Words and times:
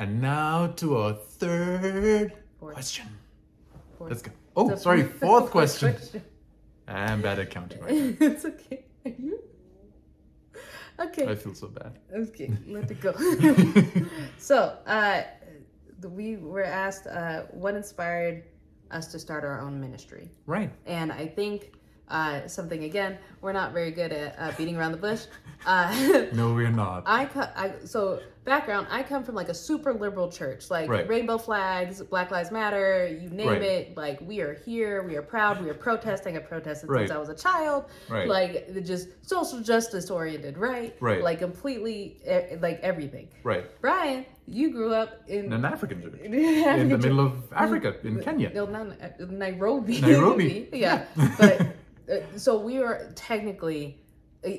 And 0.00 0.22
now 0.22 0.68
to 0.76 0.96
our 0.96 1.12
third 1.12 2.32
Fourth. 2.58 2.72
question. 2.72 3.06
Fourth. 3.98 4.10
Let's 4.10 4.22
go. 4.22 4.32
Oh, 4.56 4.74
sorry, 4.74 5.02
fourth- 5.02 5.20
fourth 5.20 5.50
question. 5.58 5.94
I'm 6.88 7.20
bad 7.20 7.38
at 7.38 7.50
counting 7.50 7.82
right 7.82 7.94
now. 7.94 8.26
it's 8.28 8.46
okay. 8.46 8.84
Are 9.04 9.10
you? 9.10 9.38
Okay. 10.98 11.26
I 11.28 11.34
feel 11.34 11.54
so 11.54 11.68
bad. 11.68 11.98
Okay, 12.14 12.50
let 12.66 12.90
it 12.90 13.02
go. 13.02 13.12
so, 14.38 14.78
uh, 14.86 15.20
we 16.08 16.38
were 16.38 16.64
asked 16.64 17.06
uh, 17.06 17.42
what 17.50 17.74
inspired 17.74 18.44
us 18.90 19.06
to 19.12 19.18
start 19.18 19.44
our 19.44 19.60
own 19.60 19.78
ministry. 19.78 20.30
Right. 20.46 20.72
And 20.86 21.12
I 21.12 21.26
think 21.26 21.74
uh, 22.10 22.46
something, 22.48 22.84
again, 22.84 23.18
we're 23.40 23.52
not 23.52 23.72
very 23.72 23.90
good 23.90 24.12
at 24.12 24.36
uh, 24.38 24.52
beating 24.56 24.76
around 24.76 24.92
the 24.92 24.98
bush. 24.98 25.24
Uh, 25.66 26.24
No, 26.32 26.54
we're 26.54 26.70
not. 26.70 27.02
I, 27.04 27.26
co- 27.26 27.40
I 27.54 27.72
so 27.84 28.20
background. 28.46 28.86
I 28.90 29.02
come 29.02 29.22
from 29.22 29.34
like 29.34 29.50
a 29.50 29.54
super 29.54 29.92
liberal 29.92 30.32
church, 30.32 30.70
like 30.70 30.88
Right. 30.88 31.06
rainbow 31.06 31.36
flags, 31.36 32.00
Black 32.00 32.30
Lives 32.30 32.50
Matter, 32.50 33.06
you 33.06 33.28
name 33.28 33.48
Right. 33.48 33.60
it. 33.60 33.94
Like 33.94 34.22
we 34.22 34.40
are 34.40 34.54
here, 34.54 35.02
we 35.02 35.16
are 35.16 35.22
proud, 35.22 35.62
we 35.62 35.68
are 35.68 35.74
protesting. 35.74 36.34
I 36.34 36.40
protested 36.40 36.88
Right. 36.88 37.00
since 37.00 37.10
I 37.10 37.18
was 37.18 37.28
a 37.28 37.34
child. 37.34 37.84
Right. 38.08 38.26
Like 38.26 38.72
just 38.86 39.08
social 39.20 39.60
justice 39.60 40.08
oriented, 40.10 40.56
right? 40.56 40.96
Right. 40.98 41.22
Like 41.22 41.40
completely, 41.40 42.16
like 42.62 42.80
everything. 42.80 43.28
Right. 43.42 43.66
Brian, 43.82 44.24
you 44.46 44.70
grew 44.72 44.94
up 44.94 45.10
in 45.28 45.44
In 45.44 45.52
an 45.52 45.66
African 45.66 46.00
church. 46.00 46.18
in 46.22 46.32
In 46.32 46.88
the 46.88 46.96
middle 46.96 47.20
of 47.20 47.34
Africa, 47.52 47.96
in 48.02 48.18
Kenya. 48.22 48.50
No, 48.54 48.64
not 48.64 48.86
uh, 49.02 49.26
Nairobi. 49.28 50.00
Nairobi. 50.00 50.70
yeah, 50.72 51.04
but 51.38 51.60
uh, 51.60 51.64
so 52.36 52.58
we 52.58 52.78
are 52.78 53.12
technically 53.14 54.00
uh, 54.46 54.50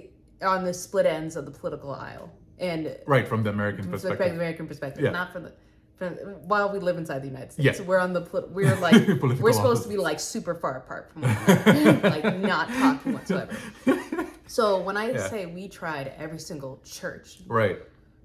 on 0.46 0.64
the 0.64 0.74
split 0.74 1.06
ends 1.06 1.36
of 1.36 1.46
the 1.46 1.52
political 1.52 1.92
aisle, 1.92 2.32
and 2.60 2.96
Right, 3.08 3.28
from 3.28 3.44
the 3.44 3.50
American 3.50 3.84
from 3.84 3.92
the 3.92 3.98
perspective. 3.98 4.36
American 4.36 4.68
perspective, 4.68 5.04
Yeah. 5.04 5.12
not 5.12 5.32
from 5.34 5.44
the. 5.44 5.54
From, 5.98 6.16
while 6.48 6.72
we 6.74 6.80
live 6.80 6.98
inside 6.98 7.22
the 7.22 7.28
United 7.28 7.52
States, 7.52 7.80
Yeah. 7.80 7.86
we're 7.86 8.00
on 8.00 8.12
the 8.14 8.22
we're 8.52 8.76
like 8.78 9.08
we're 9.40 9.54
supposed 9.54 9.84
to 9.84 9.90
be 9.90 9.98
like 9.98 10.20
super 10.20 10.56
far 10.56 10.78
apart 10.78 11.12
from 11.14 11.22
one 11.22 11.32
another, 11.32 12.10
like 12.22 12.38
not 12.40 12.68
talking 12.70 13.14
whatsoever. 13.14 13.56
So 14.48 14.82
when 14.82 14.98
I 14.98 15.12
Yeah. 15.12 15.28
say 15.30 15.46
we 15.46 15.70
tried 15.70 16.12
every 16.18 16.40
single 16.40 16.82
church, 16.84 17.40
Right. 17.48 17.80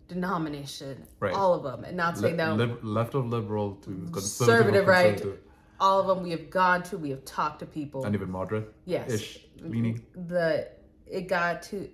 denomination, 0.09 1.07
Right. 1.21 1.33
all 1.35 1.55
of 1.55 1.63
them, 1.63 1.85
and 1.85 1.97
not 1.97 2.19
saying 2.19 2.37
Le- 2.39 2.57
that 2.57 2.85
left 2.85 3.15
of 3.15 3.27
liberal 3.27 3.77
to 3.85 3.91
conservative, 4.11 4.13
Conservative, 4.13 4.87
right? 4.89 5.17
conservative, 5.17 5.45
all 5.81 6.01
of 6.01 6.07
them 6.07 6.23
we 6.23 6.31
have 6.31 6.51
gone 6.51 6.83
to, 6.85 6.99
we 6.99 7.11
have 7.11 7.25
talked 7.25 7.61
to 7.61 7.67
people. 7.67 8.05
and 8.05 8.15
even 8.15 8.31
moderate. 8.31 8.73
Yes. 8.85 9.11
Ish 9.11 9.41
leaning. 9.63 10.03
the 10.29 10.69
it 11.07 11.29
got 11.29 11.63
to 11.63 11.89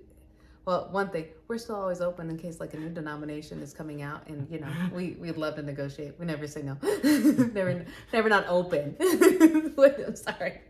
well 0.64 0.89
one 0.91 1.08
thing 1.11 1.27
we're 1.48 1.58
still 1.58 1.77
always 1.77 2.00
open 2.00 2.30
in 2.30 2.39
case 2.39 2.61
like 2.61 2.74
a 2.74 2.77
new 2.77 2.89
denomination 2.89 3.61
is 3.62 3.72
coming 3.72 4.02
out 4.02 4.27
and 4.27 4.48
you 4.50 4.58
know 4.58 4.69
we 4.92 5.16
we'd 5.20 5.36
love 5.36 5.55
to 5.56 5.62
negotiate 5.62 6.14
we 6.19 6.27
never 6.27 6.47
say 6.47 6.62
no 6.62 6.77
never 7.52 7.84
never 8.12 8.28
not 8.28 8.44
open 8.48 8.97
i'm 9.00 10.17
sorry 10.17 10.61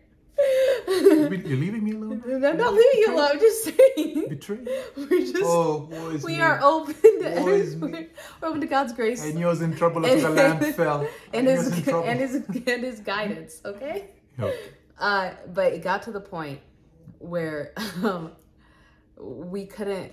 You're 1.47 1.57
leaving 1.57 1.83
me 1.83 1.91
alone? 1.93 2.21
i'm 2.25 2.57
not 2.57 2.73
leaving 2.73 2.99
you 2.99 3.15
alone 3.15 3.39
just 3.39 3.63
saying 3.63 4.25
Betrayed. 4.29 4.67
we're 4.97 5.19
just 5.21 5.35
Oh, 5.43 5.87
woe 5.91 6.09
is 6.09 6.23
we 6.23 6.35
me. 6.35 6.41
are 6.41 6.59
open 6.61 6.93
to 6.95 7.41
Woe 7.41 7.47
is 7.49 7.75
me. 7.75 7.91
we're, 7.91 8.07
open 8.49 8.61
to 8.61 8.67
god's 8.67 8.93
grace 8.93 9.23
And 9.25 9.39
yours 9.39 9.61
in 9.61 9.75
trouble 9.75 10.05
as 10.05 10.21
the 10.21 10.29
lamp 10.41 10.63
fell. 10.75 11.07
and 11.33 11.47
his 11.47 11.67
and 11.87 12.19
his 12.19 12.35
and 12.35 12.83
his 12.83 12.99
guidance 12.99 13.61
okay 13.65 14.09
Okay. 14.39 14.57
Uh, 14.99 15.31
but 15.53 15.73
it 15.73 15.83
got 15.83 16.03
to 16.03 16.11
the 16.11 16.19
point 16.19 16.59
where 17.19 17.73
um, 18.03 18.31
we 19.19 19.65
couldn't. 19.65 20.11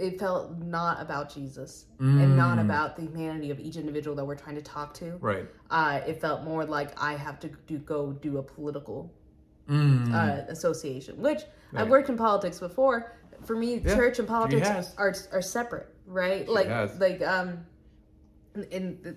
It 0.00 0.18
felt 0.18 0.56
not 0.58 1.00
about 1.02 1.28
Jesus 1.32 1.84
and 1.98 2.36
not 2.36 2.58
Mm. 2.58 2.62
about 2.64 2.96
the 2.96 3.02
humanity 3.02 3.50
of 3.50 3.60
each 3.60 3.76
individual 3.76 4.16
that 4.16 4.24
we're 4.24 4.34
trying 4.34 4.56
to 4.56 4.62
talk 4.62 4.94
to. 4.94 5.18
Right. 5.20 5.46
Uh, 5.70 6.00
it 6.06 6.20
felt 6.20 6.42
more 6.42 6.64
like 6.64 6.90
I 7.00 7.12
have 7.16 7.38
to 7.40 7.48
do 7.66 7.76
go 7.78 8.12
do 8.12 8.38
a 8.38 8.42
political 8.42 9.12
Mm. 9.68 10.12
uh, 10.14 10.50
association, 10.50 11.20
which 11.20 11.42
Right. 11.72 11.82
I've 11.82 11.90
worked 11.90 12.08
in 12.08 12.16
politics 12.16 12.58
before. 12.58 13.12
For 13.44 13.54
me, 13.56 13.76
Yeah, 13.78 13.94
church 13.94 14.18
and 14.18 14.26
politics 14.26 14.94
are 14.96 15.14
are 15.32 15.42
separate, 15.42 15.88
right? 16.06 16.48
like 16.48 16.66
has. 16.68 16.98
like 16.98 17.20
um, 17.22 17.64
in, 18.54 18.64
in 18.76 18.98
the, 19.02 19.16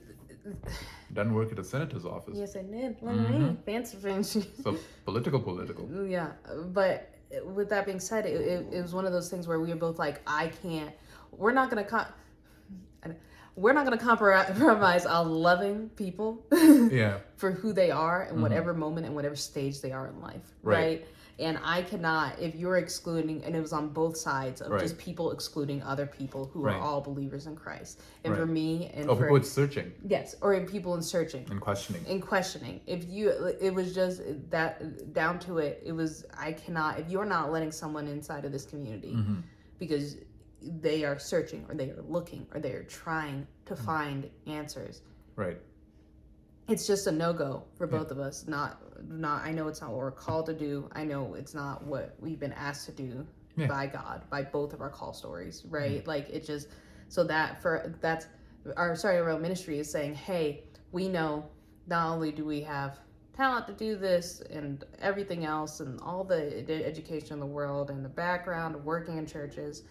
Done 1.14 1.34
work 1.34 1.52
at 1.54 1.60
a 1.60 1.64
senator's 1.64 2.06
office. 2.06 2.38
yes, 2.38 2.56
I 2.58 2.64
did. 2.64 3.00
Mhm. 3.00 3.64
Fancy, 3.66 3.96
fancy. 3.98 4.42
So 4.62 4.76
political, 5.06 5.40
political. 5.40 5.88
Yeah, 6.18 6.32
but 6.74 7.10
with 7.46 7.70
that 7.70 7.86
being 7.86 8.00
said, 8.00 8.26
it, 8.26 8.40
it, 8.42 8.68
it 8.72 8.82
was 8.82 8.94
one 8.94 9.06
of 9.06 9.12
those 9.12 9.30
things 9.30 9.48
where 9.48 9.60
we 9.60 9.70
were 9.70 9.76
both 9.76 10.00
like, 10.00 10.22
I 10.28 10.48
can't. 10.62 10.92
We're 11.32 11.52
not 11.52 11.70
gonna 11.70 11.84
com- 11.84 12.06
We're 13.56 13.74
not 13.74 13.84
gonna 13.86 13.98
compromise 13.98 15.06
our 15.06 15.26
loving 15.26 15.90
people 15.90 16.46
Yeah. 16.52 17.18
for 17.38 17.52
who 17.52 17.74
they 17.74 17.92
are 17.92 18.24
in 18.24 18.34
mm-hmm. 18.34 18.42
whatever 18.42 18.74
moment 18.74 19.06
and 19.06 19.16
whatever 19.16 19.36
stage 19.36 19.82
they 19.82 19.92
are 19.92 20.08
in 20.08 20.22
life, 20.22 20.42
Right. 20.62 20.78
right? 20.78 21.08
And 21.40 21.58
I 21.64 21.82
cannot, 21.82 22.38
if 22.40 22.54
you're 22.56 22.78
excluding, 22.78 23.44
and 23.44 23.56
it 23.56 23.60
was 23.62 23.74
on 23.74 23.90
both 23.90 24.16
sides 24.16 24.62
of 24.62 24.72
Right. 24.72 24.80
just 24.82 24.98
people 25.00 25.32
excluding 25.32 25.82
other 25.82 26.06
people 26.06 26.46
who 26.54 26.62
Right. 26.62 26.76
are 26.76 26.80
all 26.80 27.02
believers 27.02 27.48
in 27.48 27.56
Christ. 27.56 28.02
And 28.24 28.36
for 28.36 28.46
me, 28.46 28.92
and 28.94 29.10
Oh, 29.10 29.16
for 29.16 29.24
people 29.24 29.38
it's 29.38 29.50
searching 29.52 29.92
yes, 30.08 30.36
or 30.42 30.54
in 30.54 30.66
people 30.68 30.94
in 30.96 31.02
searching 31.02 31.46
and 31.50 31.60
questioning. 31.60 32.06
in 32.06 32.22
questioning 32.22 32.82
if 32.86 33.06
you 33.10 33.30
it 33.60 33.74
was 33.74 33.96
just 33.96 34.22
that 34.52 35.12
down 35.14 35.40
to 35.40 35.58
it 35.58 35.82
it 35.84 35.92
was 35.92 36.24
i 36.38 36.52
cannot 36.54 37.00
if 37.00 37.10
you're 37.10 37.26
not 37.26 37.52
letting 37.52 37.72
someone 37.72 38.08
inside 38.08 38.46
of 38.46 38.52
this 38.52 38.66
community 38.66 39.14
Mm-hmm. 39.14 39.36
because 39.80 40.18
they 40.62 41.04
are 41.04 41.18
searching 41.20 41.66
or 41.68 41.76
they 41.76 41.90
are 41.90 42.02
looking 42.08 42.46
or 42.54 42.60
they 42.60 42.72
are 42.74 42.84
trying 42.84 43.48
to 43.66 43.74
Mm-hmm. 43.74 43.86
find 43.86 44.30
answers 44.48 45.02
Right. 45.36 45.60
It's 46.68 46.88
just 46.88 47.08
a 47.08 47.12
no-go 47.12 47.64
for 47.78 47.88
both 47.88 48.10
of 48.12 48.20
us. 48.20 48.46
Not 48.48 48.80
not 49.10 49.44
i 49.44 49.52
know 49.52 49.68
it's 49.68 49.82
not 49.82 49.90
what 49.92 50.00
we're 50.00 50.12
called 50.12 50.46
to 50.48 50.54
do. 50.54 50.90
I 50.94 51.04
know 51.04 51.34
it's 51.34 51.54
not 51.54 51.84
what 51.84 52.16
we've 52.20 52.40
been 52.40 52.54
asked 52.54 52.86
to 52.86 52.92
do 52.94 53.26
Yeah. 53.58 53.68
by 53.68 53.88
god 53.88 54.24
by 54.30 54.44
both 54.44 54.74
of 54.74 54.82
our 54.82 54.90
call 54.90 55.14
stories 55.14 55.64
right? 55.70 56.06
Like 56.08 56.30
it 56.30 56.46
just 56.46 56.68
so 57.10 57.24
that 57.26 57.62
for 57.62 57.94
that's 58.02 58.28
our 58.78 58.96
sorry 58.96 59.18
our 59.20 59.38
ministry 59.40 59.78
is 59.80 59.92
saying 59.92 60.16
hey 60.16 60.64
we 60.94 61.10
know 61.10 61.46
not 61.88 62.14
only 62.14 62.32
do 62.32 62.46
we 62.46 62.62
have 62.62 62.98
talent 63.36 63.68
to 63.68 63.74
do 63.74 63.98
this 63.98 64.42
and 64.52 64.86
everything 65.02 65.44
else 65.44 65.80
and 65.82 66.00
all 66.02 66.24
the 66.24 66.64
education 66.86 67.34
in 67.34 67.40
the 67.42 67.46
world 67.46 67.90
and 67.90 68.06
the 68.06 68.10
background 68.10 68.74
of 68.76 68.86
working 68.86 69.18
in 69.18 69.26
churches 69.26 69.84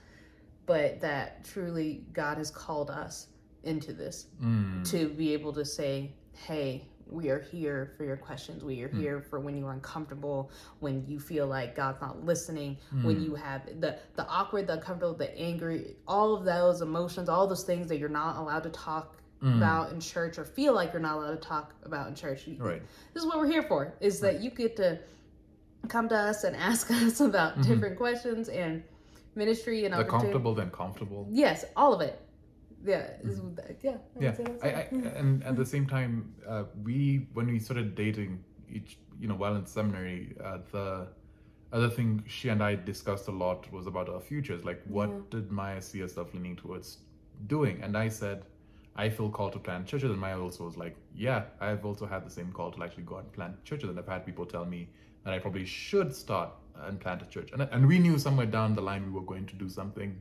but 0.65 1.01
that 1.01 1.45
truly 1.45 2.05
god 2.15 2.39
has 2.39 2.51
called 2.51 2.89
us 2.89 3.27
into 3.65 3.93
this 3.93 4.27
Mm. 4.43 4.89
to 4.91 5.09
be 5.11 5.33
able 5.35 5.53
to 5.53 5.65
say, 5.65 6.13
hey, 6.35 6.87
we 7.13 7.29
are 7.29 7.41
here 7.41 7.93
for 7.97 8.05
your 8.05 8.17
questions. 8.17 8.65
We 8.65 8.83
are 8.83 8.89
hmm. 8.89 9.01
here 9.01 9.21
for 9.21 9.39
when 9.39 9.57
you 9.57 9.67
are 9.67 9.73
uncomfortable, 9.73 10.51
when 10.81 11.05
you 11.07 11.21
feel 11.21 11.47
like 11.47 11.77
God's 11.77 12.01
not 12.01 12.25
listening, 12.25 12.79
hmm. 12.91 13.05
when 13.05 13.23
you 13.23 13.35
have 13.35 13.67
the 13.81 13.99
the 14.17 14.27
awkward, 14.27 14.67
the 14.67 14.75
uncomfortable, 14.75 15.15
the 15.15 15.37
angry, 15.39 15.97
all 16.09 16.35
of 16.35 16.45
those 16.45 16.81
emotions, 16.81 17.29
all 17.29 17.47
those 17.47 17.65
things 17.65 17.89
that 17.89 17.99
you're 17.99 18.09
not 18.09 18.37
allowed 18.37 18.63
to 18.63 18.71
talk 18.71 19.17
hmm. 19.41 19.57
about 19.57 19.93
in 19.93 20.01
church 20.01 20.39
or 20.39 20.45
feel 20.45 20.73
like 20.73 20.93
you're 20.93 21.03
not 21.03 21.19
allowed 21.19 21.41
to 21.41 21.49
talk 21.49 21.75
about 21.85 22.09
in 22.09 22.15
church. 22.15 22.49
Right. 22.59 22.83
This 23.13 23.23
is 23.23 23.27
what 23.27 23.39
we're 23.39 23.51
here 23.51 23.63
for. 23.63 23.93
Is 24.01 24.21
that 24.21 24.41
you 24.41 24.51
get 24.51 24.77
to 24.77 24.99
come 25.89 26.09
to 26.09 26.17
us 26.17 26.45
and 26.45 26.57
ask 26.71 26.91
us 26.91 27.21
about 27.21 27.53
mm-hmm. 27.53 27.63
different 27.71 27.97
questions 27.97 28.49
and 28.49 28.83
ministry 29.35 29.85
and 29.85 29.95
The 29.95 30.05
comfortable, 30.05 30.55
then 30.55 30.71
comfortable. 30.71 31.27
Yes, 31.31 31.65
all 31.77 31.95
of 31.95 32.01
it. 32.01 32.21
Yeah, 32.85 33.11
yeah. 33.25 33.33
I 33.63 33.75
yeah. 34.19 34.35
I. 34.63 34.69
I, 34.69 34.89
and 35.17 35.45
at 35.45 35.57
the 35.57 35.67
same 35.67 35.87
time 35.87 36.35
uh, 36.49 36.65
we 36.83 37.27
when 37.33 37.47
we 37.47 37.59
started 37.59 37.95
dating 37.95 38.45
each 38.69 38.99
you 39.21 39.29
know 39.29 39.35
while 39.35 39.55
in 39.57 39.67
seminary 39.67 40.35
uh, 40.45 40.59
the 40.73 41.07
other 41.73 41.89
thing 41.89 42.23
she 42.27 42.49
and 42.49 42.63
i 42.63 42.75
discussed 42.75 43.29
a 43.29 43.31
lot 43.31 43.71
was 43.73 43.87
about 43.87 44.09
our 44.09 44.21
futures 44.21 44.65
like 44.65 44.83
what 44.87 45.31
did 45.31 45.51
maya 45.51 45.81
see 45.81 46.01
herself 46.01 46.35
leaning 46.35 46.57
towards 46.57 46.99
doing? 47.47 47.83
And 47.83 47.97
i 47.97 48.09
said 48.09 48.45
i 48.97 49.09
feel 49.09 49.31
called 49.31 49.53
to 49.55 49.59
plant 49.59 49.87
churches. 49.87 50.11
And 50.11 50.21
maya 50.21 50.41
also 50.41 50.65
was 50.65 50.77
like 50.77 50.97
yeah 51.15 51.45
i've 51.61 51.85
also 51.85 52.07
had 52.07 52.27
the 52.27 52.31
same 52.31 52.53
call 52.53 52.71
to 52.73 52.83
actually 52.83 53.05
go 53.05 53.17
out 53.17 53.25
and 53.25 53.33
plant 53.33 53.65
churches. 53.65 53.89
And 53.91 53.99
i've 53.99 54.09
had 54.09 54.27
people 54.27 54.45
tell 54.47 54.65
me 54.65 54.89
that 55.25 55.33
i 55.33 55.39
probably 55.39 55.65
should 55.65 56.15
start 56.15 56.51
and 56.87 56.99
plant 57.01 57.23
a 57.23 57.27
church. 57.27 57.51
And, 57.53 57.63
and 57.63 57.87
we 57.87 57.99
knew 57.99 58.19
somewhere 58.19 58.47
down 58.47 58.75
the 58.75 58.81
line 58.83 59.05
we 59.05 59.13
were 59.13 59.27
going 59.27 59.47
to 59.47 59.55
do 59.55 59.69
something 59.69 60.21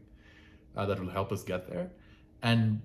uh, 0.75 0.85
that 0.85 0.99
will 0.99 1.09
help 1.09 1.31
us 1.31 1.43
get 1.43 1.67
there. 1.69 1.89
And 2.43 2.81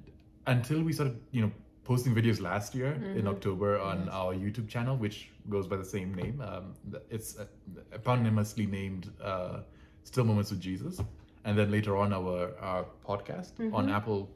until 0.46 0.82
we 0.82 0.92
started, 0.92 1.18
you 1.32 1.42
know, 1.42 1.52
posting 1.84 2.14
videos 2.14 2.40
last 2.40 2.74
year 2.74 2.92
in 3.16 3.26
October 3.28 3.78
on 3.80 4.08
our 4.10 4.34
YouTube 4.34 4.68
channel, 4.68 4.96
which 4.96 5.30
goes 5.48 5.66
by 5.66 5.76
the 5.76 5.84
same 5.84 6.14
name, 6.14 6.40
um, 6.40 6.74
it's 7.10 7.38
uh, 7.38 7.44
eponymously 7.92 8.68
named 8.68 9.10
uh, 9.22 9.60
"Still 10.04 10.24
Moments 10.24 10.50
with 10.50 10.60
Jesus," 10.60 11.00
and 11.44 11.56
then 11.58 11.70
later 11.70 11.96
on 11.96 12.12
our 12.12 12.52
our 12.60 12.84
podcast 13.08 13.52
on 13.72 13.88
Apple 13.88 14.28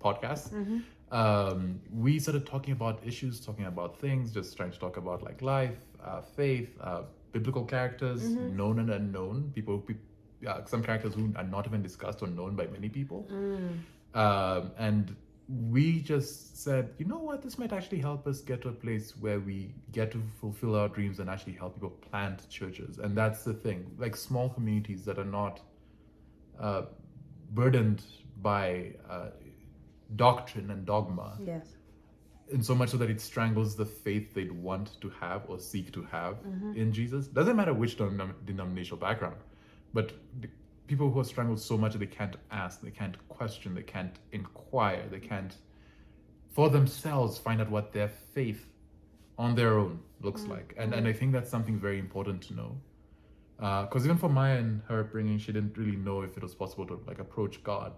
Podcasts. 0.00 0.52
Um, 1.10 1.80
we 1.92 2.18
started 2.18 2.44
talking 2.46 2.72
about 2.72 3.00
issues, 3.04 3.40
talking 3.40 3.64
about 3.64 3.98
things, 3.98 4.30
just 4.30 4.56
trying 4.56 4.70
to 4.70 4.78
talk 4.78 4.96
about 4.98 5.22
like 5.22 5.40
life, 5.42 5.78
uh, 6.04 6.20
faith, 6.20 6.68
uh, 6.80 7.02
biblical 7.32 7.64
characters, 7.64 8.22
known 8.56 8.78
and 8.78 8.90
unknown, 8.90 9.50
people, 9.54 9.78
pe- 9.78 9.94
uh, 10.46 10.64
some 10.66 10.82
characters 10.82 11.14
who 11.14 11.32
are 11.36 11.44
not 11.44 11.66
even 11.66 11.82
discussed 11.82 12.22
or 12.22 12.28
known 12.28 12.54
by 12.54 12.66
many 12.66 12.88
people. 12.90 13.26
Um, 14.24 14.62
and 14.78 15.04
we 15.74 15.84
just 16.12 16.62
said, 16.64 16.84
you 16.98 17.06
know 17.12 17.18
what, 17.28 17.38
this 17.44 17.56
might 17.60 17.72
actually 17.78 18.00
help 18.08 18.22
us 18.26 18.38
get 18.50 18.58
to 18.62 18.68
a 18.68 18.72
place 18.84 19.06
where 19.24 19.40
we 19.40 19.58
get 19.98 20.10
to 20.14 20.20
fulfill 20.40 20.74
our 20.80 20.88
dreams 20.96 21.20
and 21.20 21.26
actually 21.34 21.54
help 21.62 21.74
people 21.76 21.94
plant 22.10 22.38
churches. 22.58 22.98
And 22.98 23.10
that's 23.20 23.40
the 23.44 23.54
thing, 23.64 23.80
like 24.04 24.14
small 24.16 24.48
communities 24.56 25.04
that 25.08 25.18
are 25.18 25.30
not 25.40 25.60
uh, 26.66 26.82
burdened 27.60 28.02
by 28.42 28.94
uh, 29.08 29.30
doctrine 30.16 30.70
and 30.70 30.84
dogma. 30.84 31.28
Yes. 31.52 31.66
in 32.56 32.62
so 32.62 32.74
much 32.80 32.88
so 32.92 32.96
that 33.02 33.10
it 33.14 33.20
strangles 33.20 33.70
the 33.76 33.84
faith 34.04 34.26
they'd 34.34 34.56
want 34.68 34.86
to 35.02 35.08
have 35.22 35.40
or 35.48 35.56
seek 35.72 35.86
to 35.92 36.02
have 36.16 36.34
Mm-hmm. 36.44 36.72
in 36.82 36.92
Jesus. 36.98 37.22
Doesn't 37.38 37.56
matter 37.56 37.74
which 37.82 37.94
denom- 37.98 38.34
denominational 38.50 38.98
background, 39.08 39.36
but 39.98 40.06
people 40.88 41.10
who 41.10 41.20
are 41.20 41.24
strangled 41.24 41.60
so 41.60 41.76
much 41.78 41.92
that 41.92 41.98
they 41.98 42.06
can't 42.20 42.36
ask, 42.50 42.80
they 42.80 42.90
can't 42.90 43.16
question, 43.28 43.74
they 43.74 43.82
can't 43.96 44.16
inquire, 44.32 45.04
they 45.10 45.20
can't 45.20 45.54
for 46.54 46.68
themselves 46.70 47.38
find 47.38 47.60
out 47.60 47.70
what 47.70 47.92
their 47.92 48.08
faith 48.34 48.62
on 49.38 49.54
their 49.54 49.78
own 49.78 50.00
looks 50.20 50.42
Mm-hmm. 50.42 50.52
like. 50.56 50.74
And 50.80 50.92
and 50.94 51.06
I 51.06 51.12
think 51.12 51.32
that's 51.32 51.50
something 51.56 51.78
very 51.78 51.98
important 52.06 52.42
to 52.48 52.54
know. 52.60 52.70
Because 53.84 54.04
even 54.06 54.18
for 54.18 54.28
Maya 54.28 54.58
and 54.58 54.82
her 54.88 55.00
upbringing, 55.00 55.38
she 55.38 55.52
didn't 55.52 55.76
really 55.76 55.96
know 55.96 56.22
if 56.22 56.36
it 56.36 56.42
was 56.42 56.54
possible 56.54 56.86
to 56.86 56.94
like 57.06 57.18
approach 57.26 57.54
God 57.62 57.92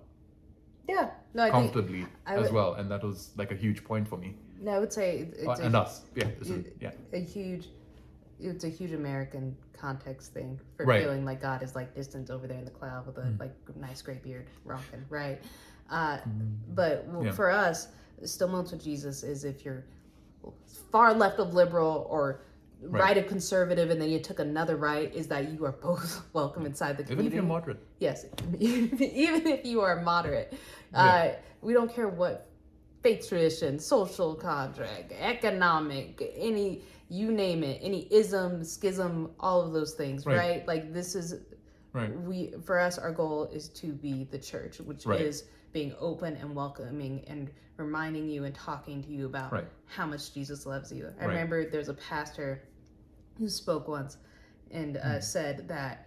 Yeah. 0.88 1.10
No, 1.34 1.42
I 1.44 1.50
think 1.50 1.54
comfortably 1.62 2.06
I 2.26 2.34
as 2.36 2.50
well, 2.58 2.70
and 2.78 2.90
that 2.90 3.02
was 3.04 3.18
like 3.40 3.50
a 3.52 3.58
huge 3.64 3.80
point 3.90 4.06
for 4.08 4.18
me 4.24 4.30
no, 4.62 4.72
I 4.72 4.78
would 4.82 4.92
say 4.92 5.10
it's 5.32 5.46
Uh, 5.46 5.52
a, 5.52 5.66
and 5.66 5.74
us. 5.84 5.92
Yeah, 6.14 6.28
you- 6.44 6.64
yeah. 6.84 6.92
a 7.20 7.20
huge 7.36 7.64
it's 8.40 8.64
a 8.64 8.68
huge 8.68 8.92
American 8.92 9.56
context 9.72 10.32
thing 10.32 10.58
for 10.76 10.86
Right. 10.86 11.02
feeling 11.02 11.24
like 11.24 11.40
God 11.40 11.62
is 11.62 11.74
like 11.74 11.94
distant 11.94 12.30
over 12.30 12.46
there 12.46 12.58
in 12.58 12.64
the 12.64 12.70
cloud 12.70 13.06
with 13.06 13.18
a 13.18 13.22
Mm. 13.22 13.40
like 13.40 13.54
nice 13.76 14.02
gray 14.02 14.20
beard 14.22 14.46
rocking, 14.64 15.04
right? 15.08 15.40
Uh, 15.90 16.18
Mm-hmm. 16.18 16.74
but 16.74 17.06
w- 17.06 17.26
Yeah. 17.26 17.32
for 17.32 17.50
us, 17.50 17.88
still 18.24 18.48
moments 18.48 18.72
with 18.72 18.82
Jesus 18.82 19.22
is 19.22 19.44
if 19.44 19.64
you're 19.64 19.84
far 20.90 21.12
left 21.14 21.38
of 21.38 21.54
liberal 21.54 22.06
or 22.08 22.42
right, 22.82 23.00
Right. 23.00 23.16
of 23.18 23.26
conservative, 23.26 23.90
and 23.90 24.00
then 24.00 24.08
you 24.08 24.18
took 24.20 24.38
another 24.38 24.76
right, 24.76 25.14
is 25.14 25.26
that 25.28 25.50
you 25.52 25.64
are 25.66 25.72
both 25.72 26.22
welcome 26.32 26.64
inside 26.64 26.96
the 26.96 27.02
Even 27.02 27.16
community. 27.16 27.26
if 27.28 27.34
you're 27.34 27.42
moderate. 27.48 27.78
Yes, 27.98 28.24
even 28.58 29.46
if 29.46 29.66
you 29.66 29.80
are 29.82 30.00
moderate, 30.02 30.54
uh, 30.94 31.30
we 31.60 31.72
don't 31.74 31.92
care 31.92 32.08
what 32.08 32.46
faith 33.02 33.28
tradition, 33.28 33.78
social 33.78 34.34
contract, 34.34 35.12
economic, 35.12 36.22
any 36.36 36.82
you 37.10 37.32
name 37.32 37.62
it, 37.64 37.80
any 37.82 38.06
ism, 38.12 38.62
schism, 38.64 39.32
all 39.40 39.60
of 39.60 39.72
those 39.72 39.94
things, 39.94 40.24
right? 40.24 40.36
Right. 40.36 40.66
Like 40.66 40.94
this 40.94 41.14
is 41.14 41.34
Right. 41.92 42.16
we 42.20 42.54
for 42.64 42.78
us 42.78 42.98
our 42.98 43.10
goal 43.12 43.46
is 43.52 43.68
to 43.70 43.92
be 43.92 44.24
the 44.24 44.38
church, 44.38 44.78
which 44.80 45.04
Right. 45.06 45.20
is 45.20 45.44
being 45.72 45.92
open 45.98 46.36
and 46.36 46.54
welcoming 46.54 47.24
and 47.26 47.50
reminding 47.76 48.28
you 48.28 48.44
and 48.44 48.54
talking 48.54 49.02
to 49.02 49.08
you 49.10 49.26
about 49.26 49.52
Right. 49.52 49.66
how 49.86 50.06
much 50.06 50.32
Jesus 50.32 50.66
loves 50.66 50.92
you. 50.92 51.12
I 51.20 51.24
remember 51.24 51.68
there's 51.68 51.88
a 51.88 51.94
pastor 51.94 52.62
who 53.38 53.48
spoke 53.48 53.88
once 53.88 54.16
and 54.70 54.96
uh, 54.96 55.14
Hmm. 55.16 55.20
said 55.20 55.66
that 55.68 56.06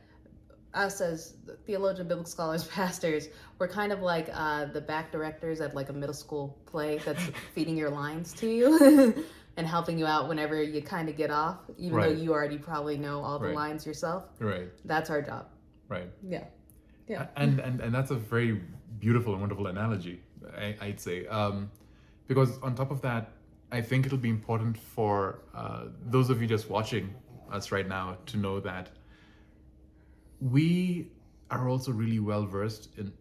us 0.74 1.02
as 1.02 1.36
theologian, 1.66 2.08
biblical 2.08 2.30
scholars, 2.32 2.66
pastors, 2.70 3.28
we're 3.60 3.68
kind 3.68 3.92
of 3.92 4.00
like 4.02 4.30
uh, 4.34 4.66
the 4.66 4.82
back 4.82 5.12
directors 5.12 5.60
at 5.62 5.76
like 5.76 5.90
a 5.90 5.94
middle 5.94 6.16
school 6.16 6.58
play 6.66 6.98
that's 7.00 7.24
feeding 7.54 7.76
your 7.78 7.90
lines 7.90 8.34
to 8.34 8.48
you 8.48 9.26
and 9.58 9.68
helping 9.68 10.00
you 10.00 10.06
out 10.06 10.28
whenever 10.28 10.62
you 10.62 10.82
kind 10.82 11.10
of 11.10 11.16
get 11.16 11.30
off, 11.30 11.58
even 11.78 12.00
though 12.00 12.10
you 12.10 12.32
already 12.34 12.58
probably 12.58 12.98
know 12.98 13.22
all 13.24 13.38
the 13.40 13.48
Right. 13.48 13.56
lines 13.56 13.86
yourself. 13.86 14.26
Right. 14.40 14.70
That's 14.86 15.10
our 15.10 15.22
job. 15.22 15.48
Right. 15.90 16.10
Yeah. 16.28 16.46
Yeah. 17.08 17.28
And 17.36 17.60
and 17.60 17.80
and 17.82 17.94
that's 17.94 18.12
a 18.12 18.16
very 18.16 18.62
beautiful 19.00 19.34
and 19.34 19.42
wonderful 19.42 19.68
analogy. 19.68 20.22
I, 20.58 20.76
I'd 20.82 21.00
say 21.00 21.28
um, 21.28 21.70
because 22.28 22.58
on 22.62 22.74
top 22.76 22.92
of 22.92 23.02
that, 23.02 23.32
I 23.72 23.82
think 23.82 24.06
it'll 24.06 24.18
be 24.18 24.30
important 24.30 24.78
for 24.78 25.40
uh, 25.54 25.86
those 26.06 26.30
of 26.30 26.42
you 26.42 26.48
just 26.48 26.70
watching 26.70 27.14
us 27.52 27.72
right 27.72 27.88
now 27.88 28.18
to 28.28 28.38
know 28.38 28.60
that 28.62 28.90
we 30.40 31.12
are 31.52 31.70
also 31.70 31.92
really 31.92 32.20
well 32.20 32.46
versed 32.46 32.90
in 32.98 33.14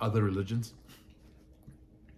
other 0.00 0.22
religions. 0.22 0.74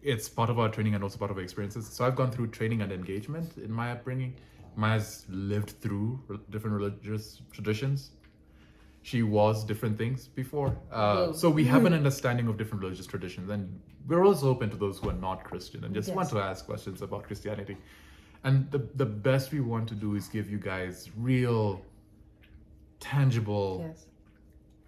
It's 0.02 0.28
part 0.28 0.50
of 0.50 0.58
our 0.58 0.68
training 0.68 0.94
and 0.94 1.04
also 1.04 1.18
part 1.18 1.30
of 1.30 1.36
our 1.36 1.42
experiences. 1.42 1.86
So 1.86 2.04
I've 2.04 2.16
gone 2.16 2.30
through 2.30 2.48
training 2.48 2.82
and 2.82 2.90
engagement 2.92 3.56
in 3.56 3.70
my 3.70 3.92
upbringing. 3.92 4.34
Maya's 4.74 5.26
lived 5.28 5.70
through 5.80 6.20
re- 6.28 6.38
different 6.50 6.76
religious 6.76 7.40
traditions. 7.52 8.10
She 9.02 9.22
was 9.22 9.64
different 9.64 9.98
things 9.98 10.28
before. 10.28 10.76
Uh, 10.90 11.32
so 11.32 11.50
we 11.50 11.64
have 11.64 11.84
an 11.86 11.92
understanding 11.92 12.46
of 12.48 12.56
different 12.56 12.82
religious 12.82 13.06
traditions. 13.06 13.50
And 13.50 13.80
we're 14.06 14.24
also 14.24 14.48
open 14.48 14.70
to 14.70 14.76
those 14.76 14.98
who 14.98 15.10
are 15.10 15.14
not 15.14 15.44
Christian 15.44 15.84
and 15.84 15.94
just 15.94 16.12
want 16.14 16.30
to 16.30 16.38
ask 16.38 16.64
questions 16.66 17.02
about 17.02 17.24
Christianity. 17.24 17.76
And 18.44 18.70
the, 18.70 18.78
the 18.96 19.06
best 19.06 19.52
we 19.52 19.60
want 19.60 19.88
to 19.88 19.94
do 19.94 20.14
is 20.14 20.28
give 20.28 20.50
you 20.50 20.58
guys 20.58 21.10
real, 21.16 21.82
tangible 23.00 23.84
Yes. 23.88 24.06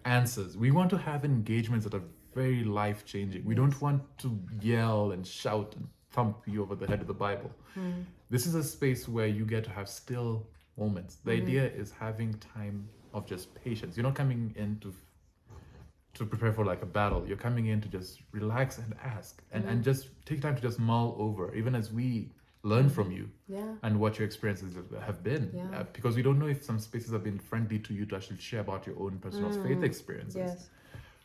Answers. 0.05 0.55
We 0.55 0.71
want 0.71 0.89
to 0.91 0.97
have 0.97 1.25
engagements 1.25 1.85
that 1.85 1.93
are 1.93 2.03
very 2.33 2.63
life 2.63 3.05
changing. 3.05 3.43
We 3.43 3.55
don't 3.55 3.79
want 3.81 4.01
to 4.19 4.39
yell 4.61 5.11
and 5.11 5.25
shout 5.25 5.73
and 5.75 5.87
thump 6.11 6.43
you 6.45 6.61
over 6.61 6.75
the 6.75 6.87
head 6.87 6.99
with 6.99 7.07
the 7.07 7.13
Bible. 7.13 7.51
Hmm. 7.73 8.01
This 8.29 8.45
is 8.45 8.55
a 8.55 8.63
space 8.63 9.07
where 9.07 9.27
you 9.27 9.45
get 9.45 9.63
to 9.65 9.69
have 9.71 9.89
still 9.89 10.47
moments. 10.77 11.17
The 11.23 11.35
hmm. 11.35 11.43
idea 11.43 11.65
is 11.65 11.91
having 11.91 12.33
time 12.35 12.87
of 13.13 13.25
just 13.25 13.53
patience. 13.55 13.97
You're 13.97 14.05
not 14.05 14.15
coming 14.15 14.53
in 14.55 14.79
to 14.79 14.93
to 16.13 16.25
prepare 16.25 16.53
for 16.53 16.63
like 16.63 16.81
a 16.81 16.85
battle. 16.85 17.25
You're 17.27 17.35
coming 17.35 17.65
in 17.65 17.81
to 17.81 17.89
just 17.89 18.21
relax 18.31 18.77
and 18.77 18.95
ask 19.03 19.43
and, 19.51 19.65
and 19.65 19.79
hmm. 19.79 19.83
just 19.83 20.07
take 20.25 20.41
time 20.41 20.55
to 20.55 20.61
just 20.61 20.79
mull 20.79 21.15
over, 21.19 21.53
even 21.53 21.75
as 21.75 21.91
we 21.91 22.29
learn 22.65 22.89
from 22.89 23.11
you 23.11 23.29
Yeah. 23.47 23.75
and 23.83 23.99
what 23.99 24.17
your 24.17 24.25
experiences 24.25 24.75
have- 25.07 25.23
been. 25.23 25.51
Yeah. 25.53 25.79
Uh, 25.79 25.83
because 25.93 26.15
we 26.15 26.23
don't 26.27 26.39
know 26.39 26.47
if 26.47 26.63
some 26.63 26.79
spaces 26.79 27.11
have 27.11 27.23
been 27.23 27.39
friendly 27.39 27.79
to 27.87 27.93
you 27.93 28.05
to 28.07 28.15
actually 28.15 28.41
share 28.49 28.61
about 28.61 28.87
your 28.87 28.97
own 28.99 29.19
personal 29.19 29.51
mm. 29.51 29.63
faith 29.65 29.83
experiences 29.83 30.35
Yes. 30.35 30.69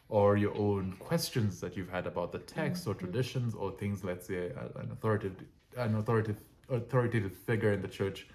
or 0.08 0.36
your 0.36 0.54
own 0.66 0.84
questions 1.08 1.60
that 1.62 1.76
you've 1.76 1.92
had 1.98 2.06
about 2.06 2.30
the 2.36 2.42
text 2.58 2.86
or 2.86 2.90
mm-hmm. 2.90 3.04
traditions 3.04 3.54
or 3.54 3.72
things, 3.82 4.04
let's 4.04 4.26
say, 4.26 4.50
an 4.82 4.88
authoritative, 4.92 5.46
an 5.76 5.94
authoritative, 5.96 6.40
authoritative 6.68 7.34
figure 7.48 7.72
in 7.72 7.80
the 7.80 7.92
church 8.00 8.28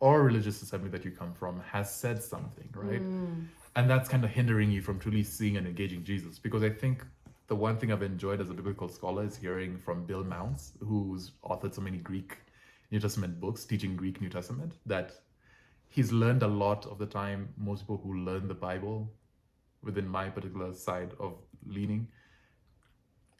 or 0.00 0.22
religious 0.22 0.60
assembly 0.62 0.90
that 0.90 1.04
you 1.04 1.12
come 1.12 1.32
from 1.40 1.60
has 1.60 1.88
said 2.02 2.22
something, 2.22 2.68
right? 2.74 3.02
Mm. 3.02 3.46
And 3.76 3.88
that's 3.90 4.08
kind 4.08 4.24
of 4.24 4.30
hindering 4.30 4.70
you 4.70 4.82
from 4.82 4.98
truly 4.98 5.22
seeing 5.22 5.56
and 5.58 5.66
engaging 5.66 6.02
Jesus. 6.02 6.38
Because 6.38 6.62
I 6.62 6.70
think 6.70 7.04
the 7.46 7.56
one 7.56 7.76
thing 7.78 7.90
I've 7.92 8.02
enjoyed 8.02 8.40
as 8.40 8.50
a 8.50 8.54
biblical 8.54 8.88
scholar 8.88 9.24
is 9.24 9.36
hearing 9.36 9.78
from 9.78 10.04
Bill 10.04 10.24
Mounce, 10.24 10.72
who's 10.80 11.32
authored 11.44 11.74
so 11.74 11.82
many 11.82 11.98
Greek 11.98 12.38
New 12.90 13.00
Testament 13.00 13.40
books 13.40 13.64
teaching 13.64 13.96
Greek 13.96 14.20
New 14.20 14.28
Testament, 14.28 14.74
that 14.86 15.12
he's 15.88 16.12
learned 16.12 16.42
a 16.42 16.48
lot 16.48 16.86
of 16.86 16.98
the 16.98 17.06
time 17.06 17.48
most 17.56 17.82
people 17.82 18.00
who 18.02 18.14
learn 18.24 18.48
the 18.48 18.54
Bible 18.54 19.10
within 19.82 20.08
my 20.08 20.28
particular 20.28 20.74
side 20.74 21.12
of 21.20 21.34
leaning 21.66 22.08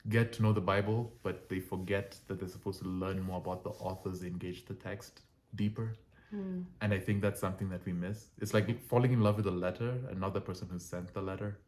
get 0.09 0.33
to 0.33 0.43
know 0.43 0.53
the 0.53 0.61
Bible, 0.61 1.13
but 1.23 1.49
they 1.49 1.61
forget 1.61 2.17
that 2.29 2.39
they're 2.39 2.49
supposed 2.49 2.81
to 2.83 2.89
learn 2.89 3.21
more 3.21 3.39
about 3.39 3.63
the 3.65 3.71
authors, 3.71 4.21
they 4.21 4.27
engage 4.29 4.65
the 4.65 4.75
text 4.75 5.23
deeper. 5.55 5.97
And 6.83 6.93
I 6.93 6.99
think 6.99 7.23
that's 7.23 7.41
something 7.41 7.71
that 7.71 7.85
we 7.87 7.93
miss. 7.93 8.27
It's 8.39 8.53
like 8.53 8.83
falling 8.87 9.13
in 9.15 9.23
love 9.23 9.37
with 9.39 9.47
a 9.47 9.51
letter 9.51 9.95
and 10.11 10.21
not 10.21 10.35
the 10.35 10.41
person 10.43 10.69
who 10.71 10.79
sent 10.79 11.13
the 11.15 11.23
letter 11.23 11.59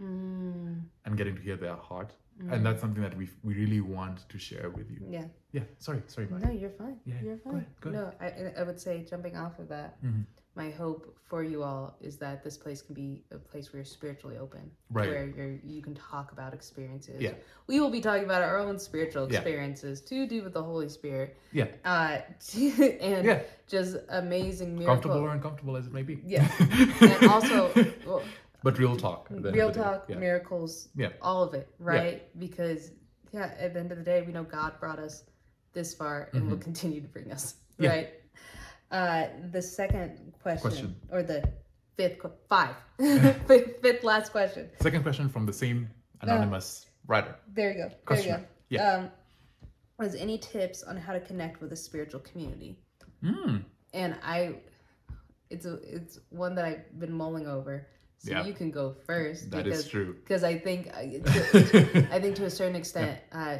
Mm. 0.00 0.80
and 1.04 1.16
getting 1.16 1.36
to 1.36 1.42
hear 1.42 1.56
their 1.56 1.76
heart. 1.76 2.12
And 2.50 2.64
that's 2.66 2.80
something 2.80 3.02
that 3.02 3.16
we 3.16 3.28
we 3.42 3.54
really 3.54 3.80
want 3.80 4.28
to 4.28 4.38
share 4.38 4.70
with 4.70 4.90
you. 4.90 5.00
Yeah. 5.08 5.24
Yeah, 5.52 5.62
sorry, 5.78 6.02
sorry. 6.06 6.28
No, 6.30 6.50
you're 6.50 6.70
fine. 6.70 6.98
Yeah, 7.04 7.14
you're 7.22 7.36
go 7.36 7.50
fine. 7.50 7.54
ahead, 7.56 7.66
go 7.80 7.90
no, 7.90 8.12
I, 8.20 8.60
I- 8.60 8.62
would 8.64 8.80
say 8.80 9.04
jumping 9.08 9.36
off 9.36 9.58
of 9.58 9.68
that, 9.68 10.02
Mhm. 10.02 10.24
my 10.54 10.70
hope 10.70 11.14
for 11.28 11.42
you 11.44 11.62
all 11.62 11.96
is 12.00 12.16
that 12.18 12.42
this 12.42 12.56
place 12.56 12.80
can 12.82 12.94
be 12.94 13.22
a 13.30 13.38
place 13.38 13.72
where 13.72 13.78
you're 13.80 13.84
spiritually 13.84 14.38
open, 14.38 14.70
Right. 14.90 15.08
where 15.08 15.26
you're 15.26 15.58
you 15.62 15.82
can 15.82 15.94
talk 15.94 16.32
about 16.32 16.54
experiences. 16.54 17.20
Yeah. 17.20 17.34
We 17.66 17.80
will 17.80 17.90
be 17.90 18.00
talking 18.00 18.24
about 18.24 18.42
our 18.42 18.58
own 18.58 18.78
spiritual 18.78 19.24
Yeah. 19.30 19.38
experiences 19.38 20.00
to 20.10 20.26
do 20.26 20.42
with 20.42 20.54
the 20.54 20.62
Holy 20.62 20.88
Spirit, 20.88 21.36
Yeah, 21.52 21.68
uh, 21.84 22.18
and 23.10 23.24
Yeah. 23.26 23.42
just 23.68 23.96
amazing 24.08 24.70
miracles. 24.74 24.86
comfortable 25.02 25.20
or 25.26 25.30
uncomfortable 25.32 25.76
as 25.76 25.86
it 25.86 25.92
may 25.92 26.02
be. 26.02 26.20
Yeah. 26.24 26.48
and 27.00 27.28
also 27.30 27.70
well, 28.06 28.22
but 28.62 28.78
real 28.78 28.96
talk. 28.96 29.28
at 29.30 29.42
the 29.42 29.48
end 29.48 29.56
real 29.56 29.68
of 29.68 29.74
the 29.74 29.80
day. 29.80 29.84
talk, 29.84 30.04
Yeah. 30.08 30.16
miracles, 30.16 30.88
Yeah. 30.94 31.08
all 31.20 31.42
of 31.42 31.54
it, 31.54 31.68
right? 31.78 32.22
Because 32.38 32.90
yeah, 33.32 33.54
at 33.58 33.72
the 33.74 33.80
end 33.80 33.92
of 33.92 33.98
the 33.98 34.04
day, 34.04 34.22
we 34.22 34.32
know 34.32 34.44
God 34.44 34.78
brought 34.78 34.98
us 34.98 35.24
this 35.72 35.94
far 35.94 36.28
and 36.34 36.50
will 36.50 36.58
continue 36.58 37.00
to 37.00 37.08
bring 37.08 37.32
us, 37.32 37.54
Mm-hmm. 37.54 37.84
Yeah. 37.84 37.90
right? 37.90 38.08
Uh, 38.90 39.26
the 39.50 39.62
second 39.62 40.34
question, 40.42 40.60
Question. 40.60 40.96
or 41.10 41.22
the 41.22 41.48
fifth, 41.96 42.20
five, 42.48 42.74
fifth, 42.98 43.80
fifth 43.80 44.04
last 44.04 44.32
question. 44.32 44.68
Second 44.80 45.02
question 45.02 45.28
from 45.30 45.46
the 45.46 45.52
same 45.52 45.88
anonymous 46.20 46.86
writer. 47.06 47.34
There 47.54 47.72
you 47.72 47.78
go. 47.84 47.90
There 48.14 48.18
you 48.22 48.30
go. 48.36 48.44
Yeah. 48.68 48.92
Um, 48.92 49.10
was 49.98 50.14
any 50.14 50.36
tips 50.38 50.82
on 50.82 50.96
how 50.96 51.12
to 51.14 51.20
connect 51.20 51.60
with 51.62 51.72
a 51.72 51.76
spiritual 51.76 52.20
community? 52.20 52.78
Mm. 53.22 53.64
and 53.94 54.16
I, 54.22 54.56
it's 55.48 55.64
a 55.64 55.74
it's 55.96 56.18
one 56.30 56.54
that 56.56 56.64
I've 56.64 56.98
been 56.98 57.12
mulling 57.12 57.46
over 57.46 57.86
so 58.24 58.30
Yeah. 58.30 58.44
you 58.46 58.54
can 58.54 58.70
go 58.70 58.94
first. 59.06 59.50
That 59.50 59.64
because, 59.64 59.80
is 59.80 59.88
true. 59.88 60.14
Because 60.14 60.44
I 60.44 60.56
think, 60.58 60.88
I 60.94 61.18
to- 61.24 62.08
I 62.12 62.20
think 62.20 62.36
to 62.36 62.44
a 62.44 62.50
certain 62.50 62.76
extent, 62.76 63.18
uh, 63.32 63.58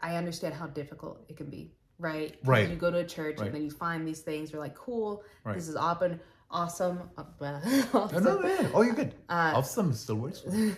I 0.00 0.16
understand 0.16 0.54
how 0.54 0.66
difficult 0.66 1.22
it 1.28 1.36
can 1.36 1.50
be. 1.50 1.72
Right. 1.98 2.36
Right. 2.44 2.70
You 2.70 2.76
go 2.76 2.90
to 2.90 2.98
a 2.98 3.04
church 3.04 3.36
Right. 3.38 3.46
and 3.46 3.54
then 3.54 3.62
you 3.62 3.70
find 3.70 4.08
these 4.08 4.20
things. 4.20 4.52
You're 4.52 4.62
like, 4.62 4.74
cool. 4.74 5.22
Right. 5.44 5.54
This 5.54 5.68
is 5.68 5.76
open, 5.76 6.18
awesome. 6.50 7.10
uh, 7.18 7.24
blah, 7.38 7.60
No, 7.60 7.84
awesome. 7.92 8.24
no, 8.24 8.40
yeah. 8.46 8.70
Oh, 8.72 8.80
you're 8.82 8.94
good. 8.94 9.14
Uh, 9.28 9.52
awesome 9.56 9.92
still 9.92 10.16
works. 10.16 10.40
For 10.40 10.50
me. 10.50 10.72